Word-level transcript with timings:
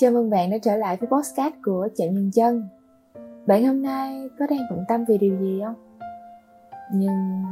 Chào 0.00 0.10
mừng 0.10 0.30
bạn 0.30 0.50
đã 0.50 0.58
trở 0.62 0.76
lại 0.76 0.96
với 0.96 1.08
podcast 1.08 1.54
của 1.64 1.88
Chạm 1.96 2.14
Nhân 2.14 2.30
Chân. 2.34 2.68
Bạn 3.46 3.66
hôm 3.66 3.82
nay 3.82 4.28
có 4.38 4.46
đang 4.50 4.60
bận 4.70 4.84
tâm 4.88 5.04
về 5.04 5.18
điều 5.18 5.36
gì 5.40 5.60
không? 5.64 5.74
Nhưng 6.94 7.44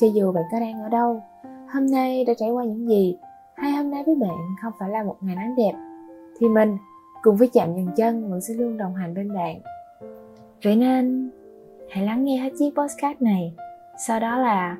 cho 0.00 0.06
dù 0.14 0.32
bạn 0.32 0.44
có 0.52 0.60
đang 0.60 0.82
ở 0.82 0.88
đâu, 0.88 1.22
Hôm 1.72 1.86
nay 1.86 2.24
đã 2.24 2.32
trải 2.38 2.50
qua 2.50 2.64
những 2.64 2.88
gì? 2.88 3.16
Hay 3.56 3.72
hôm 3.72 3.90
nay 3.90 4.02
với 4.06 4.14
bạn 4.14 4.38
không 4.62 4.72
phải 4.78 4.90
là 4.90 5.02
một 5.02 5.16
ngày 5.20 5.36
nắng 5.36 5.54
đẹp? 5.56 5.72
Thì 6.38 6.48
mình 6.48 6.76
cùng 7.22 7.36
với 7.36 7.48
Chạm 7.52 7.76
Nhân 7.76 7.88
Chân 7.96 8.30
vẫn 8.30 8.40
sẽ 8.40 8.54
luôn 8.54 8.76
đồng 8.76 8.94
hành 8.94 9.14
bên 9.14 9.34
bạn. 9.34 9.60
Vậy 10.64 10.76
nên, 10.76 11.30
hãy 11.90 12.04
lắng 12.04 12.24
nghe 12.24 12.36
hết 12.36 12.50
chiếc 12.58 12.70
podcast 12.76 13.22
này. 13.22 13.54
Sau 14.06 14.20
đó 14.20 14.38
là 14.38 14.76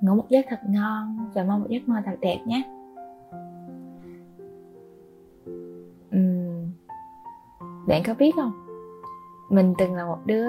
ngủ 0.00 0.14
một 0.14 0.28
giấc 0.28 0.44
thật 0.48 0.60
ngon 0.68 1.30
và 1.34 1.44
mong 1.44 1.60
một 1.60 1.66
giấc 1.68 1.88
mơ 1.88 1.96
thật 2.06 2.16
đẹp 2.20 2.38
nhé. 2.46 2.62
Bạn 7.88 8.02
có 8.06 8.14
biết 8.18 8.32
không? 8.36 8.52
Mình 9.50 9.74
từng 9.78 9.94
là 9.94 10.04
một 10.04 10.18
đứa 10.24 10.48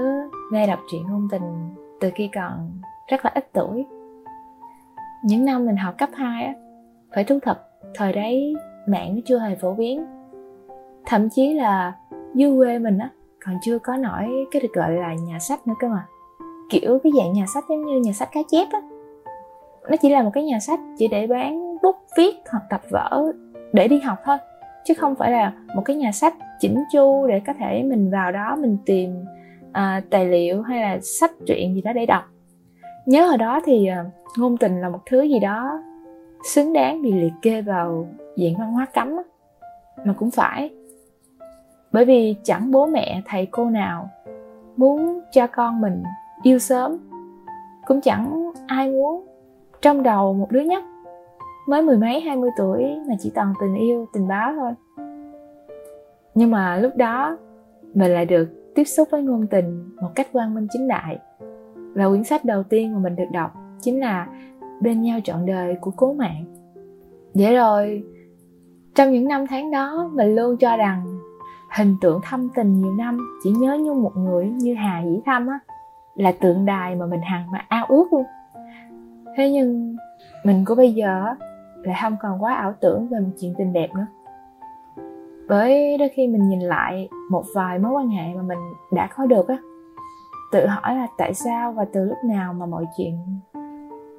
mê 0.52 0.68
đọc 0.68 0.80
truyện 0.92 1.04
ngôn 1.10 1.28
tình 1.32 1.76
từ 2.00 2.10
khi 2.16 2.30
còn 2.36 2.72
rất 3.08 3.26
là 3.26 3.32
ít 3.36 3.50
tuổi. 3.54 3.86
Những 5.26 5.46
năm 5.46 5.66
mình 5.66 5.76
học 5.76 5.96
cấp 5.98 6.10
2 6.14 6.46
á, 6.46 6.54
phải 7.16 7.24
thú 7.24 7.40
thật, 7.42 7.58
thời 7.96 8.14
đấy 8.14 8.56
mạng 8.88 9.16
nó 9.16 9.22
chưa 9.26 9.40
hề 9.40 9.56
phổ 9.56 9.74
biến. 9.74 10.06
Thậm 11.06 11.30
chí 11.30 11.54
là 11.54 11.96
dưới 12.36 12.58
quê 12.58 12.80
mình 12.80 12.98
á, 12.98 13.10
còn 13.46 13.56
chưa 13.62 13.80
có 13.80 13.96
nổi 13.98 14.28
cái 14.52 14.62
được 14.62 14.74
gọi 14.74 14.92
là 14.92 15.14
nhà 15.14 15.40
sách 15.40 15.68
nữa 15.68 15.74
cơ 15.80 15.88
mà. 15.88 16.06
Kiểu 16.70 17.00
cái 17.04 17.12
dạng 17.18 17.34
nhà 17.34 17.46
sách 17.54 17.64
giống 17.70 17.86
như 17.86 18.00
nhà 18.00 18.12
sách 18.14 18.30
cá 18.32 18.40
chép 18.48 18.68
á. 18.72 18.82
Nó 19.90 19.98
chỉ 20.02 20.10
là 20.10 20.24
một 20.24 20.32
cái 20.34 20.44
nhà 20.44 20.60
sách 20.60 20.80
chỉ 20.98 21.08
để 21.08 21.28
bán 21.28 21.78
bút, 21.84 21.96
viết 22.18 22.36
hoặc 22.52 22.64
tập 22.70 22.82
vở 22.90 23.32
để 23.74 23.88
đi 23.88 24.00
học 24.00 24.18
thôi 24.26 24.38
chứ 24.90 24.96
không 24.98 25.16
phải 25.16 25.32
là 25.32 25.54
một 25.76 25.82
cái 25.86 25.96
nhà 25.96 26.12
sách 26.12 26.36
chỉnh 26.60 26.84
chu 26.92 27.28
để 27.28 27.42
có 27.48 27.54
thể 27.60 27.84
mình 27.84 28.12
vào 28.12 28.32
đó 28.32 28.56
mình 28.56 28.78
tìm 28.86 29.26
à, 29.72 30.02
tài 30.10 30.26
liệu 30.26 30.62
hay 30.62 30.82
là 30.82 31.00
sách 31.02 31.32
truyện 31.48 31.76
gì 31.76 31.82
đó 31.82 31.94
để 31.94 32.06
đọc 32.06 32.24
nhớ 33.06 33.26
hồi 33.26 33.38
đó 33.38 33.62
thì 33.66 33.88
à, 33.88 34.06
ngôn 34.38 34.58
tình 34.58 34.82
là 34.82 34.90
một 34.90 35.00
thứ 35.06 35.22
gì 35.22 35.40
đó 35.40 35.82
xứng 36.44 36.74
đáng 36.74 37.02
bị 37.02 37.12
liệt 37.12 37.34
kê 37.42 37.62
vào 37.62 38.08
diện 38.36 38.56
văn 38.60 38.72
hóa 38.74 38.86
cấm 38.94 39.18
á. 39.18 39.24
mà 40.06 40.14
cũng 40.14 40.32
phải 40.32 40.70
bởi 41.92 42.06
vì 42.06 42.36
chẳng 42.44 42.72
bố 42.72 42.86
mẹ 42.86 43.22
thầy 43.26 43.46
cô 43.52 43.70
nào 43.70 44.10
muốn 44.78 45.20
cho 45.32 45.48
con 45.48 45.82
mình 45.82 46.04
yêu 46.44 46.60
sớm 46.60 46.98
cũng 47.86 48.02
chẳng 48.02 48.52
ai 48.68 48.92
muốn 48.92 49.26
trong 49.82 50.04
đầu 50.04 50.34
một 50.34 50.52
đứa 50.52 50.62
nhóc 50.62 50.84
mới 51.70 51.82
mười 51.82 51.98
mấy, 51.98 52.22
hai 52.22 52.36
mươi 52.36 52.50
tuổi 52.58 52.84
mà 53.08 53.16
chỉ 53.20 53.32
toàn 53.36 53.54
tình 53.62 53.76
yêu, 53.76 54.08
tình 54.14 54.28
báo 54.28 54.54
thôi. 54.56 54.72
Nhưng 56.36 56.52
mà 56.52 56.78
lúc 56.78 56.96
đó, 56.96 57.38
mình 57.94 58.12
lại 58.12 58.26
được 58.26 58.74
tiếp 58.76 58.84
xúc 58.84 59.08
với 59.12 59.22
ngôn 59.22 59.48
tình 59.48 59.90
một 60.02 60.10
cách 60.16 60.28
quang 60.34 60.56
minh 60.56 60.68
chính 60.72 60.88
đại. 60.88 61.20
Và 61.94 62.10
quyển 62.10 62.24
sách 62.24 62.46
đầu 62.46 62.64
tiên 62.64 62.94
mà 62.94 63.00
mình 63.00 63.16
được 63.16 63.32
đọc 63.32 63.52
chính 63.82 64.00
là 64.00 64.28
bên 64.82 65.02
nhau 65.02 65.20
trọn 65.24 65.46
đời 65.46 65.76
của 65.82 65.92
cố 65.92 66.14
mạng. 66.14 66.46
Vậy 67.34 67.56
rồi, 67.56 68.04
trong 68.96 69.12
những 69.12 69.28
năm 69.28 69.48
tháng 69.48 69.72
đó, 69.72 70.10
mình 70.14 70.36
luôn 70.36 70.58
cho 70.58 70.78
rằng 70.78 71.20
hình 71.78 71.96
tượng 72.02 72.20
thâm 72.24 72.50
tình 72.56 72.82
nhiều 72.82 72.94
năm 72.94 73.40
chỉ 73.44 73.52
nhớ 73.52 73.78
nhung 73.82 74.02
một 74.02 74.18
người 74.18 74.50
như 74.50 74.74
hà 74.74 75.04
dĩ 75.06 75.20
thâm 75.26 75.48
á, 75.48 75.60
là 76.16 76.32
tượng 76.32 76.66
đài 76.66 76.96
mà 76.96 77.06
mình 77.06 77.22
hằng 77.22 77.52
mà 77.52 77.66
ao 77.68 77.86
ước 77.86 78.14
luôn. 78.14 78.24
Thế 79.38 79.52
nhưng 79.52 79.96
mình 80.46 80.66
của 80.66 80.76
bây 80.76 80.94
giờ 80.94 81.26
lại 81.84 82.00
không 82.02 82.16
còn 82.22 82.44
quá 82.44 82.56
ảo 82.56 82.74
tưởng 82.82 83.08
về 83.08 83.20
một 83.20 83.32
chuyện 83.40 83.54
tình 83.58 83.74
đẹp 83.74 83.90
nữa. 83.96 84.06
Bởi 85.48 85.98
đôi 85.98 86.10
khi 86.10 86.28
mình 86.28 86.50
nhìn 86.50 86.60
lại 86.60 87.10
một 87.32 87.44
vài 87.56 87.80
mối 87.80 87.92
quan 87.92 88.10
hệ 88.10 88.34
mà 88.36 88.42
mình 88.42 88.60
đã 88.92 89.10
có 89.16 89.26
được 89.26 89.48
á, 89.48 89.58
tự 90.52 90.66
hỏi 90.66 90.96
là 90.96 91.08
tại 91.18 91.34
sao 91.34 91.72
và 91.72 91.86
từ 91.94 92.06
lúc 92.06 92.18
nào 92.26 92.54
mà 92.54 92.66
mọi 92.66 92.86
chuyện 92.98 93.18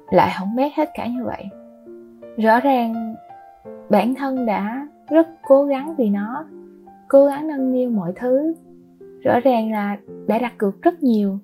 lại 0.09 0.31
hỏng 0.31 0.55
bét 0.55 0.71
hết 0.75 0.89
cả 0.93 1.07
như 1.07 1.25
vậy. 1.25 1.45
Rõ 2.37 2.59
ràng 2.59 3.15
bản 3.89 4.15
thân 4.15 4.45
đã 4.45 4.87
rất 5.09 5.27
cố 5.47 5.63
gắng 5.63 5.95
vì 5.97 6.09
nó, 6.09 6.45
cố 7.07 7.25
gắng 7.25 7.47
nâng 7.47 7.73
niu 7.73 7.89
mọi 7.89 8.13
thứ. 8.15 8.53
Rõ 9.23 9.39
ràng 9.39 9.71
là 9.71 9.97
đã 10.27 10.39
đặt 10.39 10.53
cược 10.57 10.81
rất 10.81 11.03
nhiều, 11.03 11.37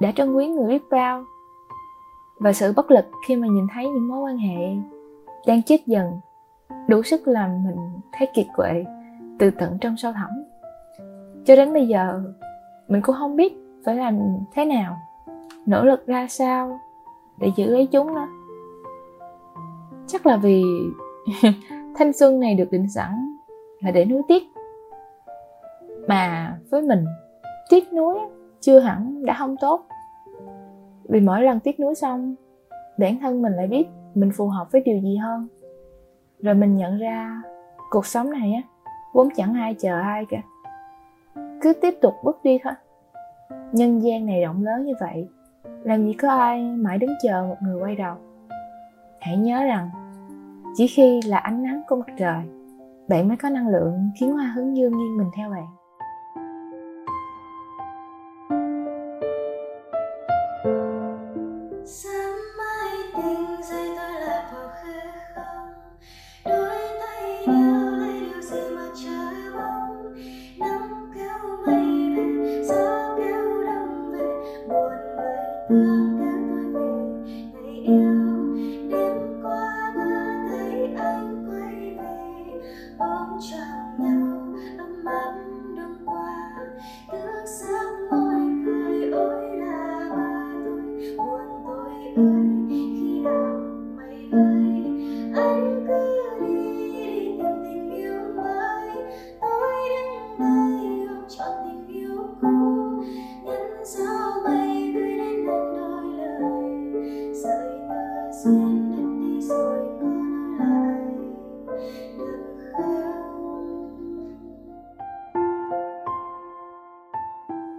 đã 0.00 0.12
trân 0.12 0.34
quý 0.34 0.48
người 0.48 0.68
biết 0.68 0.82
bao. 0.90 1.24
Và 2.38 2.52
sự 2.52 2.72
bất 2.76 2.90
lực 2.90 3.04
khi 3.28 3.36
mà 3.36 3.46
nhìn 3.48 3.66
thấy 3.74 3.84
những 3.84 4.08
mối 4.08 4.20
quan 4.20 4.38
hệ 4.38 4.76
đang 5.46 5.62
chết 5.62 5.86
dần. 5.86 6.20
Đủ 6.88 7.02
sức 7.02 7.28
làm 7.28 7.64
mình 7.64 7.76
thấy 8.12 8.28
kiệt 8.34 8.46
quệ, 8.56 8.84
từ 9.38 9.50
tận 9.50 9.78
trong 9.80 9.96
sâu 9.96 10.12
thẳm. 10.12 10.30
Cho 11.44 11.56
đến 11.56 11.72
bây 11.72 11.88
giờ, 11.88 12.22
mình 12.88 13.02
cũng 13.02 13.16
không 13.18 13.36
biết 13.36 13.56
phải 13.84 13.96
làm 13.96 14.18
thế 14.54 14.64
nào, 14.64 14.96
nỗ 15.66 15.84
lực 15.84 16.06
ra 16.06 16.26
sao 16.28 16.80
để 17.40 17.48
giữ 17.56 17.66
lấy 17.66 17.86
chúng 17.86 18.14
nữa 18.14 18.26
chắc 20.06 20.26
là 20.26 20.36
vì 20.36 20.62
thanh 21.96 22.12
xuân 22.12 22.40
này 22.40 22.54
được 22.54 22.70
định 22.70 22.88
sẵn 22.88 23.36
là 23.80 23.90
để 23.90 24.04
nuối 24.04 24.22
tiếc. 24.28 24.42
Mà 26.08 26.56
với 26.70 26.82
mình, 26.82 27.04
tiếc 27.70 27.92
nuối 27.92 28.18
chưa 28.60 28.78
hẳn 28.78 29.24
đã 29.26 29.36
không 29.38 29.56
tốt. 29.60 29.86
Vì 31.04 31.20
mỗi 31.20 31.42
lần 31.42 31.60
tiếc 31.60 31.80
nuối 31.80 31.94
xong, 31.94 32.34
bản 32.98 33.18
thân 33.20 33.42
mình 33.42 33.52
lại 33.52 33.66
biết 33.66 33.86
mình 34.16 34.30
phù 34.36 34.48
hợp 34.48 34.72
với 34.72 34.80
điều 34.80 34.98
gì 35.00 35.16
hơn? 35.16 35.48
Rồi 36.40 36.54
mình 36.54 36.76
nhận 36.76 36.98
ra 36.98 37.42
cuộc 37.90 38.06
sống 38.06 38.30
này 38.30 38.52
á, 38.52 38.62
vốn 39.12 39.28
chẳng 39.36 39.54
ai 39.54 39.74
chờ 39.74 40.00
ai 40.00 40.26
cả. 40.28 40.42
Cứ 41.60 41.72
tiếp 41.72 41.94
tục 42.02 42.14
bước 42.24 42.40
đi 42.42 42.58
thôi. 42.62 42.72
Nhân 43.72 44.02
gian 44.02 44.26
này 44.26 44.42
rộng 44.42 44.64
lớn 44.64 44.84
như 44.84 44.92
vậy, 45.00 45.28
làm 45.82 46.06
gì 46.06 46.12
có 46.12 46.28
ai 46.28 46.62
mãi 46.62 46.98
đứng 46.98 47.10
chờ 47.22 47.46
một 47.48 47.56
người 47.62 47.80
quay 47.82 47.96
đầu. 47.96 48.14
Hãy 49.20 49.36
nhớ 49.36 49.64
rằng, 49.64 49.90
chỉ 50.76 50.86
khi 50.86 51.20
là 51.22 51.38
ánh 51.38 51.62
nắng 51.62 51.82
của 51.88 51.96
mặt 51.96 52.14
trời, 52.18 52.42
bạn 53.08 53.28
mới 53.28 53.36
có 53.36 53.50
năng 53.50 53.68
lượng 53.68 54.10
khiến 54.20 54.32
hoa 54.32 54.52
hướng 54.56 54.76
dương 54.76 54.98
nghiêng 54.98 55.16
mình 55.18 55.28
theo 55.36 55.50
bạn. 55.50 55.66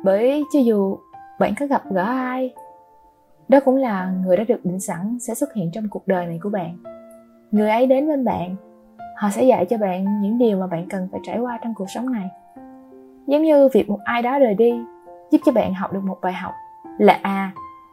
Bởi 0.07 0.43
cho 0.53 0.59
dù 0.59 0.97
bạn 1.39 1.53
có 1.59 1.65
gặp 1.65 1.81
gỡ 1.91 2.03
ai, 2.03 2.53
đó 3.47 3.59
cũng 3.65 3.75
là 3.75 4.11
người 4.23 4.37
đã 4.37 4.43
được 4.43 4.59
định 4.63 4.79
sẵn 4.79 5.17
sẽ 5.19 5.35
xuất 5.35 5.53
hiện 5.53 5.71
trong 5.73 5.89
cuộc 5.89 6.07
đời 6.07 6.25
này 6.25 6.39
của 6.43 6.49
bạn. 6.49 6.77
Người 7.51 7.69
ấy 7.69 7.87
đến 7.87 8.07
bên 8.07 8.25
bạn, 8.25 8.55
họ 9.17 9.29
sẽ 9.29 9.43
dạy 9.43 9.65
cho 9.65 9.77
bạn 9.77 10.21
những 10.21 10.37
điều 10.37 10.59
mà 10.59 10.67
bạn 10.67 10.89
cần 10.89 11.07
phải 11.11 11.21
trải 11.23 11.39
qua 11.39 11.59
trong 11.63 11.73
cuộc 11.75 11.89
sống 11.89 12.11
này. 12.11 12.29
Giống 13.27 13.43
như 13.43 13.69
việc 13.73 13.89
một 13.89 13.99
ai 14.03 14.21
đó 14.21 14.39
rời 14.39 14.53
đi, 14.53 14.79
giúp 15.31 15.41
cho 15.45 15.51
bạn 15.51 15.73
học 15.73 15.93
được 15.93 16.03
một 16.03 16.17
bài 16.21 16.33
học 16.33 16.53
là 16.97 17.19
à 17.21 17.51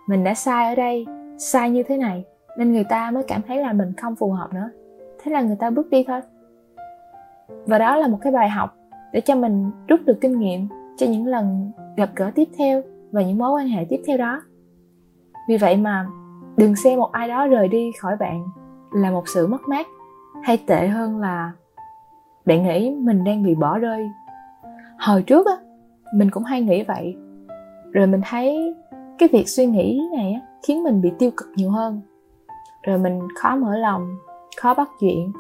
mình 0.09 0.25
đã 0.25 0.35
sai 0.35 0.69
ở 0.69 0.75
đây, 0.75 1.07
sai 1.39 1.71
như 1.71 1.83
thế 1.83 1.97
này, 1.97 2.25
nên 2.59 2.73
người 2.73 2.85
ta 2.85 3.11
mới 3.11 3.23
cảm 3.23 3.41
thấy 3.49 3.59
là 3.59 3.73
mình 3.73 3.93
không 3.97 4.17
phù 4.17 4.31
hợp 4.31 4.55
nữa. 4.55 4.71
Thế 5.23 5.33
là 5.33 5.41
người 5.41 5.57
ta 5.57 5.71
bước 5.71 5.91
đi 5.91 6.05
thôi. 6.05 6.21
Và 7.67 7.79
đó 7.79 7.97
là 7.97 8.09
một 8.09 8.19
cái 8.21 8.33
bài 8.33 8.49
học 8.49 8.77
để 9.13 9.21
cho 9.21 9.35
mình 9.35 9.71
rút 9.89 10.01
được 10.07 10.19
kinh 10.21 10.39
nghiệm 10.39 10.69
cho 10.97 11.07
những 11.07 11.27
lần 11.27 11.73
gặp 11.97 12.11
gỡ 12.17 12.31
tiếp 12.35 12.49
theo 12.59 12.83
và 13.13 13.23
những 13.23 13.39
mối 13.39 13.51
quan 13.51 13.69
hệ 13.69 13.87
tiếp 13.89 14.03
theo 14.07 14.17
đó. 14.17 14.43
Vì 15.49 15.57
vậy 15.57 15.77
mà 15.77 16.07
đừng 16.57 16.77
xem 16.77 16.99
một 16.99 17.13
ai 17.13 17.29
đó 17.29 17.47
rời 17.47 17.69
đi 17.69 17.93
khỏi 18.01 18.17
bạn 18.17 18.45
là 18.93 19.11
một 19.11 19.29
sự 19.29 19.47
mất 19.47 19.69
mát 19.69 19.87
hay 20.43 20.57
tệ 20.67 20.89
hơn 20.89 21.21
là 21.21 21.53
bạn 22.47 22.63
nghĩ 22.63 22.91
mình 22.91 23.25
đang 23.25 23.43
bị 23.43 23.55
bỏ 23.55 23.79
rơi. 23.79 24.11
Hồi 24.99 25.23
trước 25.23 25.47
á 25.47 25.57
mình 26.15 26.31
cũng 26.31 26.45
hay 26.45 26.63
nghĩ 26.63 26.83
vậy. 26.83 27.17
Rồi 27.93 28.07
mình 28.07 28.21
thấy 28.25 28.75
cái 29.19 29.29
việc 29.33 29.49
suy 29.49 29.67
nghĩ 29.67 30.01
này 30.17 30.33
á, 30.33 30.41
khiến 30.67 30.83
mình 30.83 31.01
bị 31.01 31.13
tiêu 31.19 31.31
cực 31.37 31.49
nhiều 31.57 31.71
hơn. 31.71 32.01
Rồi 32.83 32.99
mình 32.99 33.21
khó 33.41 33.57
mở 33.57 33.77
lòng 33.77 34.17
khó 34.57 34.75
bắt 34.75 34.91
chuyện 35.01 35.33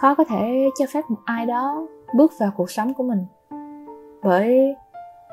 khó 0.00 0.14
có 0.14 0.24
thể 0.24 0.70
cho 0.78 0.84
phép 0.92 1.00
một 1.08 1.16
ai 1.24 1.46
đó 1.46 1.86
bước 2.16 2.32
vào 2.40 2.50
cuộc 2.56 2.70
sống 2.70 2.94
của 2.94 3.04
mình. 3.04 3.24
Bởi 4.22 4.74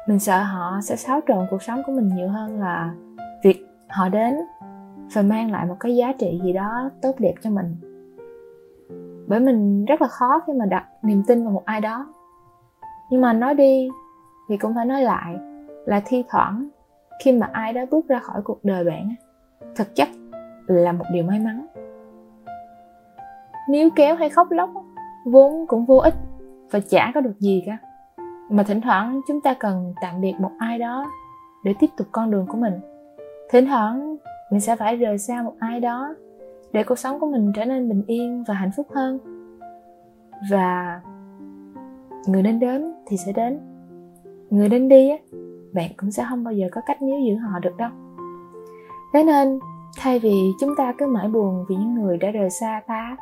mình 0.10 0.20
sợ 0.20 0.44
họ 0.44 0.80
sẽ 0.82 0.96
xáo 0.96 1.22
trộn 1.28 1.48
cuộc 1.52 1.64
sống 1.64 1.82
của 1.86 1.92
mình 1.92 2.08
nhiều 2.16 2.28
hơn 2.28 2.60
là 2.60 2.94
việc 3.44 3.66
họ 3.90 4.10
đến 4.10 4.36
và 5.14 5.22
mang 5.22 5.52
lại 5.52 5.66
một 5.66 5.76
cái 5.80 5.96
giá 5.96 6.14
trị 6.20 6.40
gì 6.44 6.54
đó 6.54 6.90
tốt 7.02 7.16
đẹp 7.20 7.34
cho 7.42 7.50
mình. 7.50 7.76
Bởi 9.28 9.40
mình 9.40 9.86
rất 9.86 10.02
là 10.02 10.08
khó 10.08 10.42
khi 10.48 10.54
mà 10.54 10.66
đặt 10.66 10.86
niềm 11.02 11.24
tin 11.28 11.44
vào 11.44 11.54
một 11.54 11.66
ai 11.66 11.82
đó. 11.82 12.14
Nhưng 13.10 13.22
mà 13.22 13.34
nói 13.34 13.54
đi 13.54 13.90
thì 14.50 14.58
cũng 14.58 14.76
phải 14.76 14.86
nói 14.86 15.02
lại 15.02 15.38
là 15.86 16.02
thi 16.06 16.24
thoảng 16.30 16.70
khi 17.24 17.32
mà 17.32 17.50
ai 17.52 17.74
đó 17.74 17.82
bước 17.92 18.08
ra 18.08 18.20
khỏi 18.20 18.42
cuộc 18.42 18.64
đời 18.64 18.84
bạn 18.84 19.16
thực 19.76 19.96
chất 19.96 20.08
là 20.68 20.92
một 20.92 21.06
điều 21.14 21.24
may 21.24 21.40
mắn. 21.40 21.66
Níu 23.70 23.90
kéo 23.96 24.16
hay 24.16 24.30
khóc 24.30 24.52
lóc 24.52 24.70
vốn 25.26 25.68
cũng 25.68 25.86
vô 25.86 25.98
ích 25.98 26.16
và 26.72 26.80
chả 26.90 27.12
có 27.14 27.22
được 27.22 27.40
gì 27.40 27.64
cả 27.66 27.78
mà 28.50 28.64
thỉnh 28.64 28.82
thoảng 28.82 29.22
chúng 29.28 29.42
ta 29.42 29.54
cần 29.54 29.94
tạm 30.02 30.22
biệt 30.22 30.34
một 30.40 30.52
ai 30.60 30.80
đó 30.80 31.06
để 31.64 31.74
tiếp 31.80 31.88
tục 31.98 32.08
con 32.12 32.32
đường 32.32 32.46
của 32.48 32.58
mình. 32.58 32.74
Thỉnh 33.50 33.66
thoảng 33.66 34.16
mình 34.52 34.62
sẽ 34.62 34.76
phải 34.76 34.96
rời 34.96 35.18
xa 35.18 35.42
một 35.42 35.54
ai 35.60 35.80
đó 35.80 36.16
để 36.72 36.84
cuộc 36.84 37.00
sống 37.00 37.20
của 37.20 37.28
mình 37.28 37.52
trở 37.56 37.66
nên 37.66 37.90
bình 37.90 38.04
yên 38.08 38.44
và 38.48 38.54
hạnh 38.54 38.72
phúc 38.78 38.88
hơn. 38.96 39.20
Và 40.52 41.02
người 42.28 42.44
nên 42.44 42.60
đến 42.60 42.94
thì 43.06 43.18
sẽ 43.18 43.32
đến. 43.32 43.60
Người 44.50 44.70
đến 44.70 44.90
đi 44.90 45.10
á, 45.10 45.18
bạn 45.74 45.92
cũng 45.98 46.12
sẽ 46.12 46.26
không 46.30 46.44
bao 46.44 46.54
giờ 46.54 46.68
có 46.72 46.82
cách 46.86 47.02
níu 47.02 47.20
giữ 47.20 47.36
họ 47.36 47.60
được 47.60 47.78
đâu. 47.78 47.90
Thế 49.14 49.24
nên, 49.24 49.60
thay 49.98 50.20
vì 50.20 50.34
chúng 50.60 50.76
ta 50.76 50.94
cứ 50.98 51.06
mãi 51.06 51.28
buồn 51.28 51.66
vì 51.70 51.76
những 51.76 51.94
người 51.96 52.18
đã 52.18 52.32
rời 52.32 52.50
xa 52.50 52.82
ta, 52.88 53.18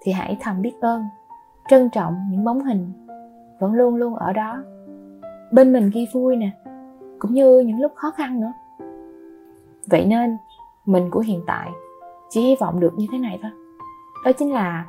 thì 0.00 0.12
hãy 0.12 0.36
thầm 0.40 0.62
biết 0.62 0.74
ơn, 0.80 1.02
trân 1.68 1.90
trọng 1.90 2.14
những 2.30 2.44
bóng 2.44 2.64
hình 2.64 2.92
vẫn 3.60 3.72
luôn 3.72 3.94
luôn 3.94 4.14
ở 4.14 4.32
đó 4.32 4.62
bên 5.52 5.72
mình 5.72 5.90
khi 5.94 6.08
vui 6.12 6.36
nè, 6.36 6.50
cũng 7.18 7.34
như 7.34 7.58
những 7.58 7.80
lúc 7.80 7.92
khó 7.94 8.10
khăn 8.10 8.40
nữa. 8.40 8.52
Vậy 9.86 10.06
nên, 10.06 10.36
mình 10.86 11.10
của 11.10 11.20
hiện 11.20 11.42
tại 11.46 11.70
chỉ 12.30 12.40
hy 12.40 12.56
vọng 12.60 12.80
được 12.80 12.92
như 12.96 13.06
thế 13.12 13.18
này 13.18 13.38
thôi. 13.42 13.50
Đó 14.24 14.32
chính 14.32 14.52
là 14.52 14.86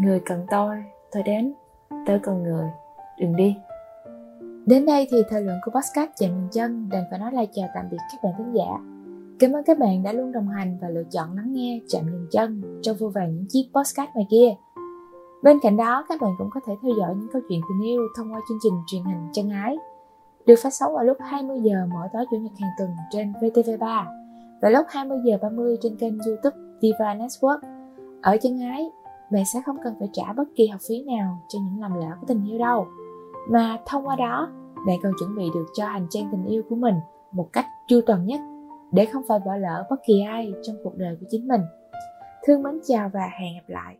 người 0.00 0.20
cần 0.20 0.46
tôi 0.50 0.76
tôi 1.12 1.22
đến, 1.22 1.54
tôi 2.06 2.18
cần 2.22 2.42
người, 2.42 2.66
đừng 3.18 3.36
đi. 3.36 3.56
Đến 4.66 4.86
đây 4.86 5.08
thì 5.10 5.22
thời 5.30 5.42
lượng 5.42 5.58
của 5.64 5.70
podcast 5.70 6.10
chạm 6.16 6.30
nhìn 6.30 6.48
chân 6.52 6.88
đành 6.92 7.04
phải 7.10 7.18
nói 7.18 7.32
lời 7.32 7.48
chào 7.52 7.68
tạm 7.74 7.84
biệt 7.90 7.96
các 8.12 8.18
bạn 8.22 8.32
khán 8.38 8.52
giả. 8.52 8.78
Cảm 9.38 9.52
ơn 9.52 9.64
các 9.64 9.78
bạn 9.78 10.02
đã 10.02 10.12
luôn 10.12 10.32
đồng 10.32 10.48
hành 10.48 10.78
và 10.82 10.88
lựa 10.88 11.04
chọn 11.10 11.36
lắng 11.36 11.52
nghe 11.52 11.80
chạm 11.88 12.02
dừng 12.04 12.26
chân 12.30 12.80
trong 12.82 12.96
vô 12.96 13.08
vàn 13.08 13.36
những 13.36 13.46
chiếc 13.48 13.70
podcast 13.74 14.10
ngoài 14.14 14.26
kia. 14.30 14.54
Bên 15.42 15.58
cạnh 15.62 15.76
đó, 15.76 16.04
các 16.08 16.20
bạn 16.20 16.30
cũng 16.38 16.50
có 16.54 16.60
thể 16.66 16.72
theo 16.82 16.92
dõi 16.98 17.14
những 17.18 17.28
câu 17.32 17.42
chuyện 17.48 17.60
tình 17.68 17.88
yêu 17.88 18.02
thông 18.16 18.32
qua 18.32 18.40
chương 18.48 18.58
trình 18.62 18.72
truyền 18.86 19.02
hình 19.02 19.28
chân 19.32 19.50
ái 19.50 19.76
được 20.46 20.54
phát 20.62 20.74
sóng 20.74 20.94
vào 20.94 21.04
lúc 21.04 21.16
20 21.20 21.60
giờ 21.62 21.86
mỗi 21.92 22.08
tối 22.12 22.24
chủ 22.30 22.36
nhật 22.36 22.52
hàng 22.60 22.70
tuần 22.78 22.90
trên 23.10 23.32
VTV3 23.32 24.04
và 24.60 24.68
lúc 24.68 24.86
20 24.88 25.18
giờ 25.24 25.38
30 25.42 25.76
trên 25.80 25.96
kênh 25.96 26.18
YouTube 26.26 26.56
Diva 26.80 27.14
Network. 27.14 27.58
Ở 28.22 28.36
chân 28.42 28.60
ái, 28.60 28.90
bạn 29.32 29.44
sẽ 29.54 29.60
không 29.66 29.76
cần 29.84 29.94
phải 29.98 30.08
trả 30.12 30.32
bất 30.32 30.44
kỳ 30.56 30.66
học 30.66 30.80
phí 30.88 31.04
nào 31.04 31.38
cho 31.48 31.58
những 31.58 31.82
lầm 31.82 31.94
lỡ 31.94 32.16
của 32.20 32.26
tình 32.26 32.44
yêu 32.44 32.58
đâu. 32.58 32.86
Mà 33.50 33.78
thông 33.86 34.06
qua 34.06 34.16
đó, 34.16 34.48
bạn 34.86 34.96
còn 35.02 35.12
chuẩn 35.18 35.36
bị 35.36 35.44
được 35.54 35.66
cho 35.74 35.86
hành 35.86 36.06
trang 36.10 36.28
tình 36.32 36.44
yêu 36.44 36.62
của 36.68 36.76
mình 36.76 36.94
một 37.32 37.48
cách 37.52 37.66
chu 37.88 38.00
toàn 38.06 38.26
nhất 38.26 38.40
để 38.92 39.06
không 39.06 39.22
phải 39.28 39.38
bỏ 39.46 39.56
lỡ 39.56 39.86
bất 39.90 39.96
kỳ 40.06 40.20
ai 40.20 40.52
trong 40.62 40.76
cuộc 40.84 40.96
đời 40.96 41.16
của 41.20 41.26
chính 41.30 41.48
mình. 41.48 41.60
Thương 42.46 42.62
mến 42.62 42.80
chào 42.86 43.10
và 43.12 43.30
hẹn 43.40 43.54
gặp 43.54 43.64
lại. 43.66 43.96